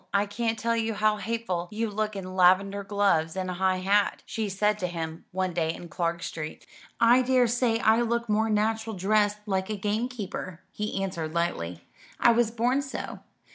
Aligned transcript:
"I 0.15 0.25
can't 0.25 0.57
tell 0.57 0.75
you 0.75 0.95
how 0.95 1.17
hateful 1.17 1.67
you 1.69 1.87
look 1.91 2.15
in 2.15 2.35
lavender 2.35 2.83
gloves 2.83 3.35
and 3.35 3.51
a 3.51 3.61
high 3.61 3.77
hat," 3.81 4.23
she 4.25 4.49
said 4.49 4.79
to 4.79 4.87
him 4.87 5.25
one 5.31 5.53
day 5.53 5.71
in 5.75 5.89
Clarges 5.89 6.25
Street. 6.25 6.65
"I 6.99 7.21
daresay 7.21 7.77
I 7.77 8.01
look 8.01 8.27
more 8.27 8.49
natural 8.49 8.95
dressed 8.95 9.37
like 9.45 9.69
a 9.69 9.77
gamekeeper," 9.77 10.63
he 10.71 11.03
answered 11.03 11.35
lightly; 11.35 11.81
"I 12.19 12.31
was 12.31 12.49
born 12.49 12.81
so. 12.81 13.19